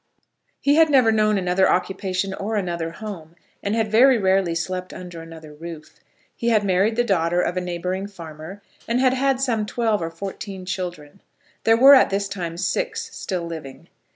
[0.59, 5.21] He had never known another occupation or another home, and had very rarely slept under
[5.21, 5.99] another roof.
[6.35, 10.09] He had married the daughter of a neighbouring farmer, and had had some twelve or
[10.09, 11.21] fourteen children.
[11.65, 13.89] There were at this time six still living.